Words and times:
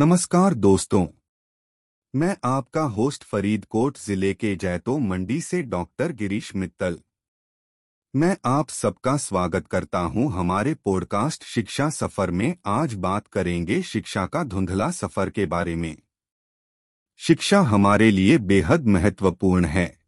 नमस्कार 0.00 0.54
दोस्तों। 0.54 1.06
मैं 2.14 2.36
आपका 2.44 2.82
होस्ट 2.82 3.24
फरीदकोट 3.24 3.98
ज़िले 3.98 4.34
के 4.34 4.56
जैतो 4.56 4.98
मंडी 4.98 5.40
से 5.40 5.62
डॉक्टर 5.62 6.12
गिरीश 6.12 6.56
मित्तल। 6.56 6.98
मैं 8.16 8.36
आप 8.44 8.68
सबका 8.68 9.16
स्वागत 9.16 9.66
करता 9.66 9.98
हूँ 9.98 10.32
हमारे 10.32 10.74
पॉडकास्ट 10.74 11.44
शिक्षा 11.44 11.90
सफ़र 11.90 12.30
में। 12.30 12.56
आज 12.66 12.94
बात 12.94 13.26
करेंगे 13.26 13.82
शिक्षा 13.82 14.26
का 14.26 14.44
धुंधला 14.44 14.90
सफ़र 14.90 15.30
के 15.30 15.46
बारे 15.46 15.76
में। 15.76 15.96
शिक्षा 17.16 17.60
हमारे 17.60 18.10
लिए 18.10 18.38
बेहद 18.38 18.86
महत्वपूर्ण 18.86 19.64
है। 19.64 19.98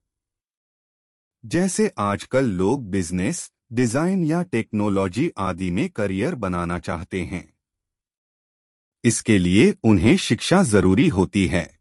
जैसे 1.47 1.93
आजकल 1.99 2.45
लोग 2.45 2.91
बिज़नेस, 2.91 3.53
डिज़ाइन 3.73 4.25
या 4.25 4.43
टेक्नोलॉजी 4.43 5.33
आदि 5.39 5.71
में 5.71 5.89
करियर 5.91 6.35
बनाना 6.35 6.79
चाहते 6.79 7.23
हैं। 7.23 7.52
इसके 9.05 9.39
लिए 9.39 9.77
उन्हें 9.85 10.17
शिक्षा 10.17 10.63
ज़रूरी 10.63 11.09
होती 11.09 11.47
है। 11.47 11.79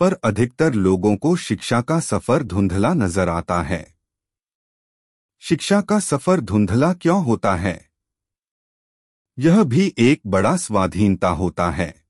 पर 0.00 0.12
अधिकतर 0.12 0.74
लोगों 0.74 1.16
को 1.16 1.36
शिक्षा 1.36 1.80
का 1.80 2.00
सफ़र 2.00 2.42
धुंधला 2.42 2.94
नज़र 2.94 3.28
आता 3.28 3.62
है। 3.62 3.94
शिक्षा 5.40 5.80
का 5.80 6.00
सफ़र 6.00 6.40
धुंधला 6.40 6.92
क्यों 6.92 7.24
होता 7.24 7.56
है? 7.56 7.90
यह 9.38 9.64
भी 9.64 9.94
एक 9.98 10.20
बड़ा 10.26 10.56
स्वाधीनता 10.56 11.28
होता 11.28 11.70
है। 11.70 12.06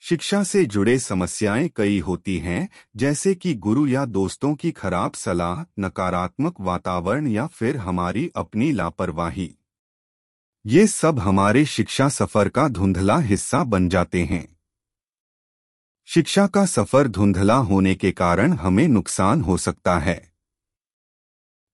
शिक्षा 0.00 0.42
से 0.42 0.64
जुड़े 0.64 0.98
समस्याएँ 0.98 1.68
कई 1.76 1.98
होती 1.98 2.38
हैं, 2.38 2.68
जैसे 2.96 3.34
कि 3.34 3.54
गुरु 3.54 3.86
या 3.86 4.04
दोस्तों 4.04 4.54
की 4.54 4.70
खराब 4.70 5.12
सलाह, 5.12 5.64
नकारात्मक 5.78 6.60
वातावरण 6.60 7.26
या 7.26 7.46
फिर 7.46 7.76
हमारी 7.76 8.30
अपनी 8.36 8.72
लापरवाही। 8.72 9.56
ये 10.66 10.86
सब 10.86 11.18
हमारे 11.18 11.64
शिक्षा 11.64 12.08
सफ़र 12.08 12.48
का 12.48 12.68
धुंधला 12.68 13.18
हिस्सा 13.18 13.64
बन 13.64 13.88
जाते 13.88 14.24
हैं। 14.24 14.56
शिक्षा 16.04 16.46
का 16.46 16.66
सफ़र 16.66 17.08
धुंधला 17.08 17.54
होने 17.54 17.94
के 17.94 18.10
कारण 18.12 18.52
हमें 18.52 18.88
नुकसान 18.88 19.40
हो 19.40 19.56
सकता 19.56 19.98
है। 19.98 20.32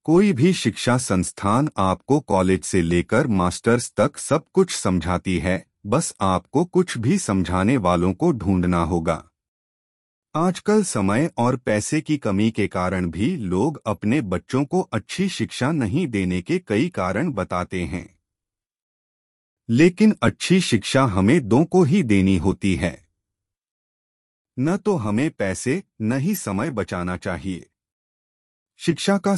कोई 0.05 0.33
भी 0.33 0.53
शिक्षा 0.53 0.99
संस्थान 0.99 1.71
आपको 1.79 2.21
कॉलेज 2.21 2.65
से 2.65 2.83
लेकर 2.83 3.27
मास्टर्स 3.27 3.93
तक 3.97 4.17
सब 4.17 4.45
कुछ 4.53 4.75
समझाती 4.77 5.39
है, 5.39 5.67
बस 5.87 6.15
आपको 6.21 6.65
कुछ 6.65 6.99
भी 6.99 7.19
समझाने 7.19 7.77
वालों 7.77 8.13
को 8.13 8.33
ढूंढना 8.33 8.83
होगा। 8.83 9.25
आजकल 10.35 10.83
समय 10.83 11.31
और 11.39 11.57
पैसे 11.57 12.01
की 12.01 12.17
कमी 12.17 12.51
के 12.51 12.67
कारण 12.67 13.11
भी 13.11 13.37
लोग 13.37 13.83
अपने 13.87 14.21
बच्चों 14.21 14.65
को 14.65 14.81
अच्छी 14.81 15.29
शिक्षा 15.29 15.73
नहीं 15.73 16.07
देने 16.07 16.43
के 16.43 16.59
कई 16.59 16.89
कारण 16.89 17.33
बताते 17.33 17.85
हैं। 17.85 18.16
लेकिन 19.71 20.17
अच्छी 20.23 20.61
शिक्षा 20.61 21.03
हमें 21.05 21.49
दो 21.49 21.65
को 21.65 21.83
ही 21.83 22.03
देनी 22.03 22.37
होती 22.37 22.77
है। 22.77 23.09
न 24.59 24.77
तो 24.77 24.97
हमें 24.97 25.31
पैसे, 25.31 25.83
न 26.01 26.13
ही 26.13 26.35
समय 26.35 26.71
बचाना 26.71 27.17
चाहिए। 27.17 27.71
शिक्षा 28.77 29.19
का 29.19 29.33